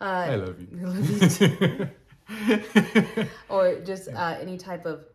Uh, 0.00 0.04
I 0.04 0.36
love 0.36 0.60
you. 0.60 0.68
I 0.80 0.84
love 0.84 1.10
you 1.10 1.28
too. 1.28 1.88
or 3.48 3.80
just 3.80 4.08
uh, 4.14 4.36
any 4.40 4.56
type 4.56 4.86
of 4.86 5.06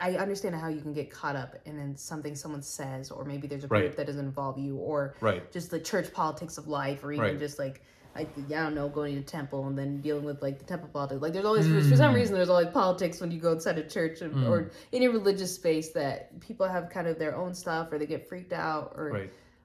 i 0.00 0.16
understand 0.16 0.54
how 0.54 0.68
you 0.68 0.80
can 0.80 0.92
get 0.92 1.10
caught 1.10 1.36
up 1.36 1.54
in 1.64 1.76
then 1.76 1.96
something 1.96 2.34
someone 2.34 2.62
says 2.62 3.10
or 3.10 3.24
maybe 3.24 3.46
there's 3.46 3.64
a 3.64 3.68
group 3.68 3.82
Right. 3.82 3.96
that 3.96 4.06
doesn't 4.06 4.24
involve 4.24 4.58
you 4.58 4.76
or 4.76 5.14
right. 5.20 5.50
just 5.52 5.70
the 5.70 5.80
church 5.80 6.12
politics 6.12 6.58
of 6.58 6.68
life 6.68 7.02
or 7.04 7.12
even 7.12 7.24
Right. 7.24 7.38
just 7.38 7.58
like 7.58 7.82
like 8.14 8.30
I 8.38 8.62
don't 8.62 8.74
know, 8.74 8.88
going 8.88 9.14
to 9.14 9.20
temple 9.22 9.66
and 9.66 9.76
then 9.76 10.00
dealing 10.00 10.24
with 10.24 10.40
like 10.40 10.58
the 10.58 10.64
temple 10.64 10.88
politics. 10.90 11.20
Like 11.20 11.34
there's 11.34 11.44
always 11.44 11.66
for, 11.68 11.82
for 11.86 11.96
some 11.96 12.12
Mm. 12.12 12.16
reason 12.16 12.34
there's 12.34 12.48
always 12.48 12.68
politics 12.68 13.20
when 13.20 13.30
you 13.30 13.38
go 13.38 13.52
inside 13.52 13.76
a 13.76 13.86
church 13.86 14.22
or, 14.22 14.30
Mm. 14.30 14.48
or 14.48 14.70
any 14.92 15.06
religious 15.08 15.54
space 15.54 15.92
that 15.92 16.40
people 16.40 16.66
have 16.66 16.88
kind 16.88 17.06
of 17.06 17.18
their 17.18 17.36
own 17.36 17.52
stuff 17.52 17.92
or 17.92 17.98
they 17.98 18.06
get 18.06 18.26
freaked 18.26 18.54
out 18.54 18.94
or 18.96 19.10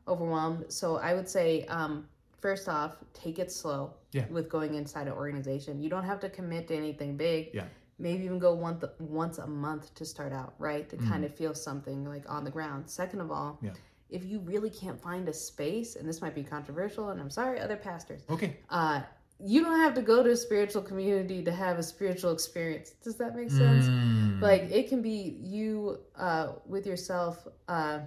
overwhelmed. 0.08 0.66
So 0.72 0.98
I 0.98 1.14
would 1.14 1.30
say, 1.30 1.64
um, 1.66 2.08
first 2.42 2.68
off, 2.68 2.98
take 3.14 3.40
it 3.40 3.52
slow 3.54 3.94
Yeah. 4.12 4.26
with 4.30 4.50
going 4.50 4.76
inside 4.76 5.08
an 5.08 5.14
organization. 5.14 5.82
You 5.82 5.90
don't 5.90 6.04
have 6.04 6.20
to 6.20 6.30
commit 6.30 6.68
to 6.70 6.76
anything 6.76 7.16
big. 7.16 7.52
Yeah. 7.54 7.66
Maybe 8.02 8.24
even 8.26 8.40
go 8.40 8.54
once 8.56 8.84
once 9.00 9.38
a 9.38 9.46
month 9.48 9.94
to 9.96 10.06
start 10.06 10.34
out, 10.34 10.54
right? 10.58 10.90
To 10.90 10.98
Mm. 10.98 11.08
kind 11.08 11.24
of 11.26 11.34
feel 11.36 11.54
something 11.54 12.04
like 12.06 12.30
on 12.30 12.44
the 12.44 12.52
ground. 12.52 12.90
Second 12.90 13.22
of 13.22 13.32
all, 13.32 13.60
Yeah. 13.62 13.74
if 14.10 14.26
you 14.26 14.40
really 14.40 14.70
can't 14.72 15.00
find 15.00 15.30
a 15.30 15.34
space, 15.34 15.96
and 15.96 16.08
this 16.10 16.22
might 16.22 16.34
be 16.36 16.44
controversial, 16.44 17.10
and 17.10 17.22
I'm 17.22 17.30
sorry, 17.30 17.60
other 17.60 17.78
pastors, 17.78 18.24
Okay. 18.30 18.58
uh, 18.70 19.04
you 19.44 19.62
don't 19.64 19.80
have 19.80 19.94
to 19.96 20.02
go 20.02 20.22
to 20.24 20.32
a 20.32 20.36
spiritual 20.36 20.82
community 20.82 21.44
to 21.44 21.52
have 21.52 21.78
a 21.80 21.84
spiritual 21.84 22.32
experience. 22.32 22.92
Does 23.04 23.18
that 23.18 23.36
make 23.36 23.50
sense? 23.52 23.86
Mm. 23.88 24.42
Like 24.42 24.64
it 24.72 24.90
can 24.90 25.02
be 25.02 25.38
you 25.42 26.00
uh, 26.16 26.54
with 26.66 26.86
yourself 26.88 27.48
uh, 27.68 28.00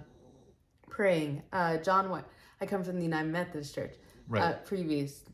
praying. 0.89 1.41
Uh, 1.53 1.77
John, 1.77 2.09
what 2.09 2.25
I 2.61 2.65
come 2.65 2.83
from 2.83 2.97
the 2.97 3.03
United 3.03 3.31
Methodist 3.31 3.73
Church. 3.75 3.95
right. 4.27 4.41
Uh, 4.41 4.53
previously, 4.59 5.33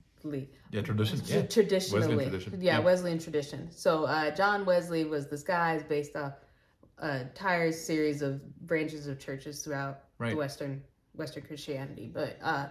yeah, 0.72 0.82
tradition. 0.82 1.22
Yeah. 1.26 1.42
traditionally, 1.44 2.08
Wesleyan 2.08 2.30
tradition. 2.30 2.62
yeah, 2.62 2.78
Yeah. 2.78 2.86
Wesleyan 2.86 3.20
tradition. 3.20 3.70
So 3.72 4.06
uh, 4.06 4.32
John 4.36 4.66
Wesley 4.66 5.04
was 5.06 5.28
this 5.28 5.44
guy 5.44 5.76
is 5.76 5.84
based 5.84 6.16
off 6.16 6.34
a 7.00 7.22
entire 7.22 7.72
series 7.72 8.22
of 8.22 8.42
branches 8.68 9.08
of 9.08 9.20
churches 9.20 9.64
throughout 9.64 10.00
the 10.20 10.36
Western 10.38 10.82
Western 11.16 11.44
Christianity. 11.44 12.10
But 12.14 12.38
uh, 12.44 12.68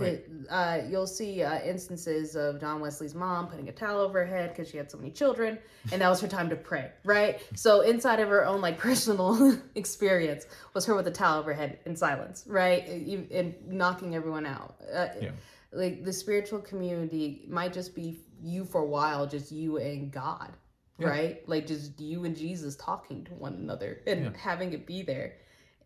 Right. 0.00 0.24
uh, 0.48 0.82
you'll 0.88 1.08
see 1.08 1.42
uh, 1.42 1.58
instances 1.62 2.36
of 2.36 2.60
John 2.60 2.78
Wesley's 2.80 3.16
mom 3.16 3.48
putting 3.48 3.68
a 3.68 3.72
towel 3.72 3.98
over 4.00 4.24
her 4.24 4.26
head 4.36 4.50
because 4.50 4.68
she 4.70 4.76
had 4.76 4.88
so 4.88 4.96
many 4.96 5.10
children, 5.10 5.58
and 5.90 6.00
that 6.00 6.08
was 6.08 6.20
her 6.20 6.28
time 6.28 6.48
to 6.50 6.54
pray. 6.54 6.92
Right. 7.04 7.40
So 7.56 7.80
inside 7.80 8.20
of 8.20 8.28
her 8.28 8.46
own 8.46 8.60
like 8.60 8.78
personal 8.88 9.58
experience 9.74 10.46
was 10.72 10.86
her 10.86 10.94
with 10.94 11.08
a 11.08 11.10
towel 11.10 11.40
over 11.40 11.52
her 11.52 11.58
head 11.60 11.80
in 11.84 11.96
silence. 11.96 12.44
Right. 12.46 12.86
And 12.86 13.28
and 13.32 13.54
knocking 13.66 14.14
everyone 14.14 14.46
out. 14.46 14.76
Uh, 14.92 15.08
Yeah. 15.20 15.30
Like 15.72 16.04
the 16.04 16.12
spiritual 16.12 16.60
community 16.60 17.44
might 17.48 17.72
just 17.72 17.94
be 17.94 18.20
you 18.42 18.64
for 18.64 18.80
a 18.82 18.86
while, 18.86 19.26
just 19.26 19.52
you 19.52 19.78
and 19.78 20.10
God, 20.12 20.56
Yeah. 20.98 21.08
right? 21.08 21.48
Like 21.48 21.66
just 21.66 22.00
you 22.00 22.24
and 22.24 22.36
Jesus 22.36 22.76
talking 22.76 23.24
to 23.24 23.34
one 23.34 23.54
another 23.54 24.00
and 24.06 24.24
Yeah. 24.24 24.36
having 24.36 24.72
it 24.72 24.86
be 24.86 25.02
there. 25.02 25.34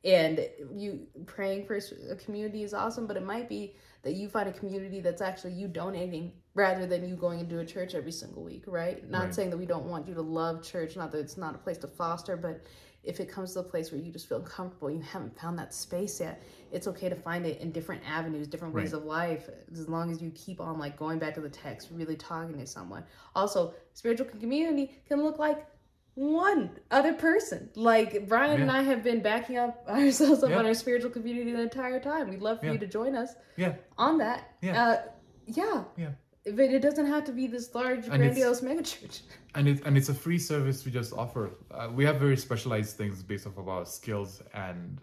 And 0.04 0.48
you 0.74 1.06
praying 1.26 1.64
for 1.66 1.78
a 2.10 2.16
community 2.16 2.64
is 2.64 2.74
awesome, 2.74 3.06
but 3.06 3.16
it 3.16 3.24
might 3.24 3.48
be 3.48 3.76
that 4.02 4.14
you 4.14 4.28
find 4.28 4.48
a 4.48 4.52
community 4.52 5.00
that's 5.00 5.22
actually 5.22 5.52
you 5.52 5.68
donating 5.68 6.32
rather 6.54 6.86
than 6.86 7.08
you 7.08 7.14
going 7.14 7.38
into 7.38 7.60
a 7.60 7.64
church 7.64 7.94
every 7.94 8.10
single 8.10 8.42
week, 8.42 8.64
right? 8.66 9.08
Not 9.08 9.26
Right. 9.26 9.34
saying 9.34 9.50
that 9.50 9.58
we 9.58 9.66
don't 9.66 9.86
want 9.86 10.08
you 10.08 10.14
to 10.14 10.22
love 10.22 10.62
church, 10.62 10.96
not 10.96 11.12
that 11.12 11.18
it's 11.18 11.36
not 11.36 11.54
a 11.54 11.58
place 11.58 11.78
to 11.78 11.86
foster, 11.86 12.36
but 12.36 12.62
if 13.04 13.18
it 13.20 13.28
comes 13.28 13.52
to 13.54 13.60
a 13.60 13.62
place 13.62 13.90
where 13.90 14.00
you 14.00 14.12
just 14.12 14.28
feel 14.28 14.40
comfortable, 14.40 14.90
you 14.90 15.00
haven't 15.00 15.38
found 15.38 15.58
that 15.58 15.74
space 15.74 16.20
yet, 16.20 16.42
it's 16.70 16.86
okay 16.86 17.08
to 17.08 17.16
find 17.16 17.44
it 17.46 17.60
in 17.60 17.72
different 17.72 18.02
avenues, 18.08 18.46
different 18.46 18.74
ways 18.74 18.92
Right. 18.92 19.00
of 19.00 19.04
life, 19.06 19.50
as 19.72 19.88
long 19.88 20.10
as 20.10 20.22
you 20.22 20.30
keep 20.34 20.60
on 20.60 20.78
like 20.78 20.96
going 20.96 21.18
back 21.18 21.34
to 21.34 21.40
the 21.40 21.48
text, 21.48 21.88
really 21.92 22.16
talking 22.16 22.58
to 22.58 22.66
someone. 22.66 23.04
Also, 23.34 23.74
spiritual 23.92 24.26
community 24.26 24.92
can 25.08 25.22
look 25.22 25.38
like 25.38 25.66
one 26.14 26.70
other 26.90 27.14
person. 27.14 27.70
Like 27.74 28.28
Brian 28.28 28.60
and 28.60 28.70
I 28.70 28.82
have 28.82 29.02
been 29.02 29.20
backing 29.22 29.56
up 29.56 29.84
ourselves 29.88 30.42
up 30.42 30.50
Yeah. 30.50 30.58
on 30.58 30.66
our 30.66 30.74
spiritual 30.74 31.10
community 31.10 31.52
the 31.52 31.62
entire 31.62 31.98
time. 32.00 32.28
We'd 32.30 32.42
love 32.42 32.60
for 32.60 32.66
Yeah. 32.66 32.72
you 32.72 32.78
to 32.78 32.86
join 32.86 33.16
us 33.16 33.34
Yeah. 33.56 33.74
on 33.98 34.18
that. 34.18 34.44
Yeah. 34.60 34.84
Uh, 34.88 35.02
yeah. 35.46 35.84
Yeah. 35.96 36.10
But 36.44 36.58
it 36.76 36.82
doesn't 36.82 37.06
have 37.06 37.24
to 37.26 37.32
be 37.32 37.46
this 37.46 37.72
large, 37.74 38.06
And 38.08 38.18
grandiose 38.18 38.62
megachurch. 38.62 39.20
and 39.54 39.68
it's 39.68 39.80
and 39.86 39.96
it's 39.96 40.08
a 40.08 40.14
free 40.14 40.38
service 40.38 40.84
we 40.84 40.90
just 40.90 41.12
offer. 41.12 41.50
Uh, 41.70 41.88
we 41.94 42.04
have 42.04 42.16
very 42.18 42.36
specialized 42.36 42.96
things 42.96 43.22
based 43.22 43.46
off 43.46 43.56
of 43.58 43.68
our 43.68 43.86
skills 43.86 44.42
and 44.52 45.00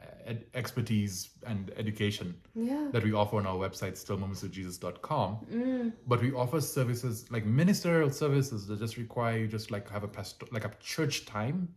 uh, 0.00 0.04
ed- 0.30 0.44
expertise 0.54 1.30
and 1.44 1.72
education 1.76 2.36
Yeah. 2.54 2.86
that 2.92 3.02
we 3.02 3.12
offer 3.12 3.36
on 3.38 3.46
our 3.46 3.56
website, 3.56 3.94
stillmomentsofjesus.com. 4.04 5.38
Mm. 5.52 5.92
But 6.06 6.22
we 6.22 6.32
offer 6.32 6.60
services 6.60 7.30
like 7.30 7.44
ministerial 7.44 8.10
services 8.10 8.66
that 8.68 8.78
just 8.78 8.96
require 8.96 9.38
you 9.38 9.48
just 9.48 9.70
like 9.72 9.90
have 9.90 10.04
a 10.04 10.08
pastor 10.08 10.46
like 10.52 10.64
a 10.64 10.70
church 10.80 11.26
time 11.26 11.68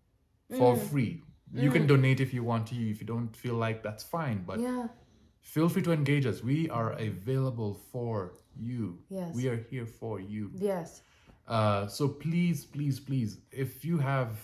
for 0.58 0.76
Mm. 0.76 0.82
free. 0.92 1.24
You 1.52 1.72
can 1.72 1.88
donate 1.88 2.20
if 2.20 2.32
you 2.32 2.44
want 2.44 2.68
to. 2.68 2.76
If 2.76 3.02
you 3.02 3.08
don't 3.08 3.36
feel 3.36 3.56
like 3.56 3.82
that's 3.82 4.04
fine, 4.04 4.44
but 4.46 4.60
Yeah. 4.60 4.88
Feel 5.42 5.70
free 5.70 5.82
to 5.84 5.92
engage 5.92 6.26
us. 6.26 6.44
We 6.44 6.70
are 6.70 6.94
available 6.94 7.80
for 7.92 8.34
you. 8.56 9.00
Yes. 9.10 9.36
We 9.36 9.48
are 9.48 9.66
here 9.70 9.86
for 9.86 10.20
you. 10.20 10.52
Yes. 10.56 11.02
Uh, 11.48 11.88
so 11.88 12.08
please, 12.08 12.66
please, 12.66 13.00
please, 13.00 13.40
if 13.52 13.84
you 13.84 13.98
have 13.98 14.38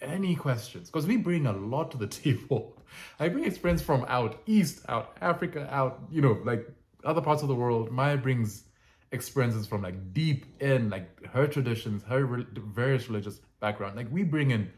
any 0.00 0.34
questions, 0.34 0.88
because 0.88 1.06
we 1.06 1.16
bring 1.16 1.46
a 1.46 1.52
lot 1.52 1.90
to 1.90 1.98
the 1.98 2.06
table. 2.24 2.76
I 3.18 3.28
bring 3.28 3.44
experience 3.44 3.82
from 3.82 4.04
out 4.08 4.40
east, 4.46 4.84
out 4.88 5.16
Africa, 5.20 5.68
out 5.70 6.00
you 6.10 6.22
know, 6.22 6.40
like 6.44 6.66
other 7.04 7.20
parts 7.20 7.42
of 7.42 7.48
the 7.48 7.54
world. 7.54 7.90
Maya 7.90 8.16
brings 8.16 8.64
experiences 9.12 9.66
from 9.66 9.82
like 9.82 10.12
deep 10.12 10.46
in, 10.60 10.90
like 10.90 11.24
her 11.26 11.46
traditions, 11.46 12.02
her 12.04 12.24
re- 12.24 12.46
various 12.54 13.08
religious 13.08 13.40
background. 13.60 13.96
Like 13.96 14.08
we 14.10 14.22
bring 14.22 14.50
in 14.50 14.70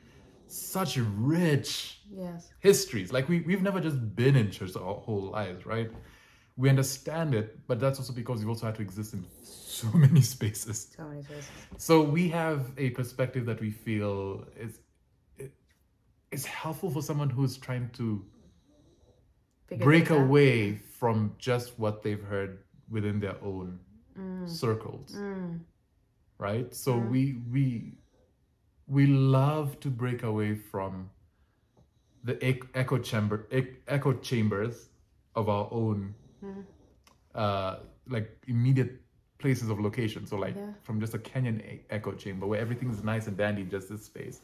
such 0.53 0.97
rich 0.99 1.99
Yes. 2.11 2.53
histories. 2.61 3.11
Like 3.13 3.29
we 3.29 3.41
we've 3.41 3.63
never 3.63 3.81
just 3.81 3.99
been 4.15 4.37
in 4.37 4.51
church 4.51 4.77
our 4.77 4.95
whole 4.95 5.31
lives, 5.31 5.65
right? 5.67 5.91
We 6.57 6.69
understand 6.69 7.35
it, 7.35 7.67
but 7.67 7.81
that's 7.81 7.99
also 7.99 8.13
because 8.13 8.41
we've 8.41 8.49
also 8.49 8.67
had 8.67 8.75
to 8.75 8.83
exist 8.83 9.15
in 9.15 9.25
so 9.43 9.89
many 9.95 10.21
spaces. 10.21 10.93
So 10.97 11.05
many 11.09 11.23
spaces. 11.23 11.49
So 11.79 12.03
we 12.03 12.29
have 12.29 12.71
a 12.77 12.91
perspective 12.91 13.47
that 13.47 13.61
we 13.61 13.71
feel 13.71 14.47
is 14.57 14.79
it- 15.39 15.55
is 16.31 16.45
helpful 16.45 16.91
for 16.91 17.03
someone 17.03 17.31
who's 17.31 17.57
trying 17.57 17.89
to 17.95 18.25
Figure 19.69 19.85
break 19.85 20.11
away 20.11 20.77
from 20.77 21.35
just 21.39 21.79
what 21.79 22.03
they've 22.03 22.23
heard 22.23 22.65
within 22.91 23.21
their 23.21 23.37
own 23.43 23.79
Mm. 24.19 24.47
circles, 24.47 25.15
Mm. 25.17 25.61
right? 26.39 26.75
So 26.75 26.93
Mhm. 27.01 27.11
we 27.11 27.23
we 27.51 27.99
we 28.87 29.07
love 29.07 29.79
to 29.81 29.89
break 29.91 30.23
away 30.23 30.55
from 30.55 31.11
the 32.25 32.39
echo 32.75 32.99
chamber 32.99 33.47
echo 33.89 34.13
chambers 34.15 34.89
of 35.35 35.49
our 35.49 35.69
own 35.73 36.15
Mhm. 36.43 36.65
uh 37.35 37.77
like 38.09 38.39
immediate 38.47 39.01
places 39.39 39.69
of 39.71 39.81
location 39.81 40.27
so 40.27 40.37
like 40.37 40.55
Yeah. 40.57 40.73
from 40.83 41.01
just 41.01 41.15
a 41.15 41.19
kenyan 41.19 41.81
echo 41.91 42.13
chamber 42.13 42.47
where 42.47 42.61
everything's 42.61 43.03
nice 43.03 43.27
and 43.27 43.37
dandy 43.37 43.65
just 43.65 43.89
this 43.89 44.05
space 44.05 44.41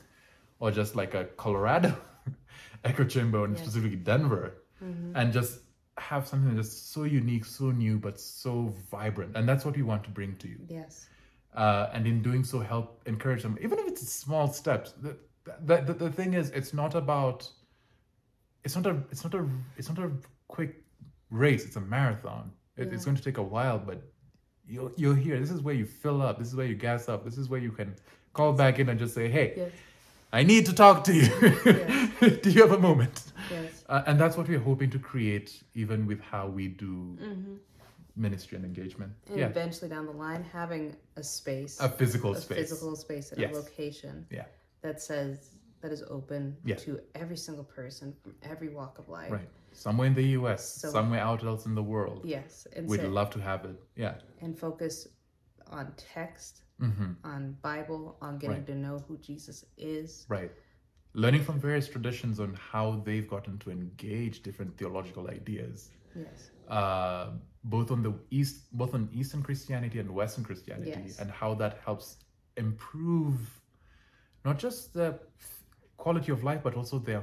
or 0.58 0.70
just 0.72 0.96
like 0.96 1.14
a 1.14 1.24
colorado 1.36 1.94
echo 2.84 3.04
chamber 3.04 3.44
and 3.44 3.56
specifically 3.58 3.96
denver 3.96 4.54
Mhm. 4.82 5.12
and 5.14 5.32
just 5.32 5.60
have 5.98 6.26
something 6.26 6.54
that's 6.56 6.72
so 6.72 7.04
unique 7.04 7.44
so 7.44 7.70
new 7.70 7.98
but 7.98 8.18
so 8.18 8.74
vibrant 8.90 9.36
and 9.36 9.48
that's 9.48 9.64
what 9.64 9.76
we 9.76 9.82
want 9.82 10.02
to 10.04 10.10
bring 10.10 10.34
to 10.36 10.48
you 10.48 10.58
Yes. 10.68 11.08
Uh, 11.54 11.88
and 11.92 12.06
in 12.06 12.22
doing 12.22 12.44
so 12.44 12.60
help 12.60 13.02
encourage 13.06 13.42
them. 13.42 13.56
Even 13.60 13.78
if 13.78 13.88
it's 13.88 14.12
small 14.12 14.48
steps 14.52 14.92
the, 15.02 15.16
the, 15.64 15.76
the, 15.82 15.94
the 15.94 16.10
thing 16.10 16.34
is 16.34 16.50
it's 16.50 16.72
not 16.74 16.94
about 16.94 17.48
it's 18.64 18.76
not 18.76 18.86
a 18.86 18.96
it's 19.10 19.24
not 19.24 19.34
a 19.34 19.46
it's 19.76 19.88
not 19.88 19.98
a 19.98 20.10
quick 20.48 20.82
race. 21.30 21.64
It's 21.64 21.76
a 21.76 21.80
marathon. 21.80 22.52
It, 22.76 22.92
it's 22.92 23.04
going 23.04 23.16
to 23.16 23.22
take 23.22 23.38
a 23.38 23.42
while 23.42 23.78
but 23.78 24.02
you'll 24.66 24.92
you're 24.96 25.16
here 25.16 25.40
this 25.40 25.50
is 25.50 25.62
where 25.62 25.74
you 25.74 25.86
fill 25.86 26.20
up. 26.22 26.38
This 26.38 26.48
is 26.48 26.54
where 26.54 26.66
you 26.66 26.74
gas 26.74 27.08
up. 27.08 27.24
This 27.24 27.38
is 27.38 27.48
where 27.48 27.60
you 27.60 27.72
can 27.72 27.94
call 28.34 28.52
back 28.52 28.78
in 28.78 28.88
and 28.88 28.98
just 28.98 29.14
say 29.14 29.28
hey 29.28 29.54
Yes. 29.56 29.72
i 30.32 30.42
need 30.44 30.64
to 30.66 30.74
talk 30.74 31.02
to 31.04 31.12
you. 31.14 31.28
Yes. 31.64 32.38
do 32.42 32.50
you 32.50 32.60
have 32.60 32.72
a 32.72 32.78
moment 32.78 33.32
Yes. 33.50 33.84
uh, 33.88 34.02
and 34.06 34.20
that's 34.20 34.36
what 34.36 34.46
we're 34.48 34.58
hoping 34.60 34.90
to 34.90 34.98
create 34.98 35.62
even 35.74 36.06
with 36.06 36.20
how 36.20 36.46
we 36.46 36.68
do 36.68 37.16
hmm 37.18 37.54
ministry 38.18 38.56
and 38.56 38.64
engagement 38.64 39.12
And 39.28 39.38
yeah 39.38 39.46
eventually 39.46 39.88
down 39.88 40.06
the 40.06 40.12
line, 40.26 40.42
having 40.44 40.96
a 41.16 41.22
space, 41.22 41.78
a 41.80 41.88
physical 41.88 42.32
a 42.32 42.40
space 42.40 42.58
physical 42.58 42.96
space 42.96 43.26
and 43.32 43.40
Yes. 43.40 43.54
a 43.54 43.58
location 43.60 44.26
Yeah. 44.30 44.46
that 44.82 45.00
says 45.00 45.54
that 45.80 45.92
is 45.92 46.02
open 46.18 46.56
Yeah. 46.64 46.74
to 46.86 47.00
every 47.14 47.36
single 47.36 47.64
person 47.64 48.12
from 48.22 48.34
every 48.42 48.68
walk 48.68 48.98
of 48.98 49.08
life. 49.08 49.30
Right. 49.30 49.48
Somewhere 49.72 50.08
in 50.08 50.14
the 50.14 50.28
US, 50.40 50.62
So- 50.80 50.90
somewhere 50.90 51.20
out 51.20 51.44
else 51.44 51.66
in 51.66 51.74
the 51.76 51.82
world. 51.94 52.24
Yes, 52.24 52.66
and 52.74 52.88
We'd 52.88 53.00
sit 53.00 53.10
love 53.10 53.30
to 53.30 53.40
have 53.40 53.64
it. 53.64 53.78
Yeah. 54.04 54.14
and 54.40 54.58
focus 54.58 54.94
on 55.68 55.92
text, 55.96 56.62
hmm 56.80 57.12
on 57.22 57.52
Bible, 57.62 58.16
on 58.20 58.38
getting 58.38 58.56
Right. 58.56 58.66
to 58.66 58.74
know 58.74 58.98
who 59.06 59.18
Jesus 59.18 59.64
is. 59.76 60.26
Right. 60.28 60.50
Learning 61.14 61.42
from 61.42 61.60
various 61.60 61.88
traditions 61.88 62.40
on 62.40 62.54
how 62.54 62.86
they've 63.06 63.28
gotten 63.28 63.58
to 63.60 63.70
engage 63.70 64.42
different 64.42 64.76
theological 64.76 65.28
ideas. 65.28 65.90
Yes. 66.14 66.50
uh, 66.68 67.32
both 67.64 67.90
on 67.90 68.02
the 68.02 68.12
east, 68.30 68.72
both 68.72 68.94
on 68.94 69.08
Eastern 69.12 69.42
Christianity 69.42 69.98
and 69.98 70.10
Western 70.14 70.44
Christianity, 70.44 70.90
Yes. 71.06 71.18
and 71.18 71.30
how 71.30 71.54
that 71.54 71.78
helps 71.84 72.16
improve 72.56 73.38
not 74.44 74.58
just 74.58 74.94
the 74.94 75.18
quality 75.96 76.30
of 76.32 76.44
life, 76.44 76.62
but 76.62 76.74
also 76.74 76.98
their, 76.98 77.22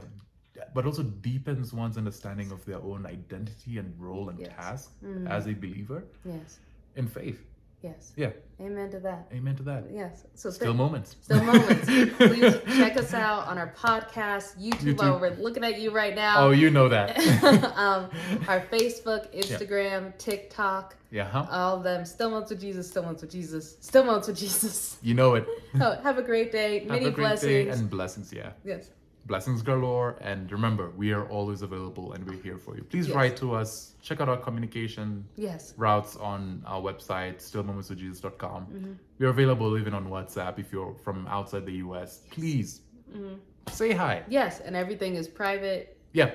but 0.73 0.85
also 0.85 1.03
deepens 1.03 1.73
one's 1.73 1.97
understanding 1.97 2.51
of 2.51 2.63
their 2.65 2.79
own 2.79 3.05
identity 3.05 3.77
and 3.77 3.97
role 3.99 4.29
and 4.29 4.39
Yes. 4.39 4.49
task 4.55 4.91
Mhm. 5.01 5.27
as 5.29 5.47
a 5.47 5.53
believer 5.53 6.03
Yes. 6.25 6.59
in 6.95 7.07
faith. 7.07 7.39
Yes. 7.85 8.13
Yeah, 8.15 8.31
Amen 8.59 8.89
to 8.91 8.99
that. 9.01 9.27
amen 9.31 9.55
to 9.57 9.63
that. 9.63 9.83
Yes. 9.91 10.25
So 10.33 10.49
Still 10.49 10.69
th- 10.69 10.77
moments. 10.77 11.15
still 11.21 11.43
moments. 11.43 11.85
Please 12.17 12.57
check 12.77 12.97
us 12.97 13.13
out 13.13 13.47
on 13.47 13.57
our 13.59 13.71
podcast, 13.77 14.57
YouTube. 14.59 14.95
YouTube. 14.95 14.97
While 14.97 15.19
we're 15.19 15.35
looking 15.35 15.63
at 15.63 15.79
you 15.79 15.91
right 15.91 16.15
now. 16.15 16.35
Oh, 16.47 16.51
you 16.51 16.71
know 16.71 16.89
that. 16.89 17.15
um, 17.77 18.09
our 18.47 18.61
Facebook, 18.61 19.31
Instagram, 19.35 20.17
TikTok, 20.17 20.95
yeah, 21.11 21.25
huh? 21.25 21.45
all 21.51 21.77
of 21.77 21.83
them. 21.83 22.05
Still 22.05 22.29
moments 22.31 22.49
with 22.49 22.59
Jesus. 22.61 22.89
Still 22.89 23.03
moments 23.03 23.21
with 23.21 23.31
Jesus. 23.31 23.77
Still 23.81 24.03
moments 24.03 24.27
with 24.29 24.37
Jesus. 24.37 24.97
You 25.03 25.13
know 25.13 25.35
it. 25.35 25.45
Oh, 25.79 25.99
have 26.03 26.17
a 26.17 26.23
great 26.23 26.51
day. 26.53 26.79
Have 26.79 26.87
Many 26.87 27.05
a 27.07 27.11
great 27.11 27.25
blessings. 27.27 27.51
day 27.51 27.67
and 27.67 27.89
blessings. 27.89 28.31
Yeah. 28.33 28.51
yes. 28.63 28.89
Blessings 29.25 29.61
galore 29.63 30.17
and 30.21 30.51
remember 30.51 30.91
we 30.95 31.11
are 31.11 31.27
always 31.29 31.61
available 31.63 32.13
and 32.13 32.23
we're 32.27 32.41
here 32.43 32.57
for 32.59 32.75
you 32.75 32.83
please 32.83 33.07
Yes. 33.07 33.15
write 33.15 33.35
to 33.37 33.55
us 33.55 33.95
check 34.01 34.21
out 34.21 34.29
our 34.29 34.37
communication 34.37 35.25
Yes. 35.35 35.73
routes 35.77 36.15
on 36.17 36.63
our 36.67 36.81
website 36.81 37.37
stillmomentswithjesus.com 37.37 38.65
Mm-hmm. 38.67 38.91
we're 39.19 39.29
available 39.29 39.77
even 39.77 39.93
on 39.93 40.07
whatsapp 40.09 40.59
if 40.59 40.71
you're 40.71 40.93
from 41.03 41.25
outside 41.27 41.65
the 41.65 41.73
us 41.73 42.21
please 42.29 42.81
Mm-hmm. 43.15 43.35
say 43.71 43.93
hi 43.93 44.23
Yes. 44.27 44.59
And 44.59 44.75
everything 44.75 45.15
is 45.15 45.27
private. 45.27 45.97
yeah 46.13 46.31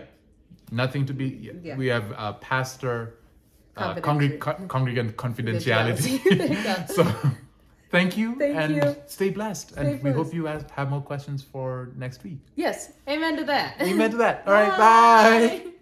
nothing 0.73 1.05
to 1.07 1.13
be 1.13 1.27
yeah. 1.63 1.77
We 1.77 1.87
have 1.89 2.11
a 2.17 2.33
pastor 2.35 3.17
uh, 3.77 3.95
congreg- 3.97 4.41
co- 4.41 4.67
congregant 4.69 5.17
confidentiality 5.17 6.13
so 6.97 7.03
thank 7.91 8.17
you 8.17 8.37
Thank 8.39 8.57
and 8.57 8.77
you. 8.77 8.97
stay 9.07 9.31
blessed 9.31 9.71
Stay 9.73 9.81
and 9.95 10.03
we 10.03 10.11
hope 10.13 10.33
you 10.33 10.45
have 10.47 10.91
more 10.91 11.01
questions 11.03 11.43
for 11.43 11.91
next 11.97 12.23
week 12.25 12.39
Yes. 12.57 12.93
Amen 13.09 13.37
to 13.37 13.45
that. 13.45 13.81
amen 13.81 14.11
to 14.13 14.17
that 14.19 14.43
all 14.47 14.53
right 14.55 14.71
bye. 14.71 15.63
Bye. 15.65 15.80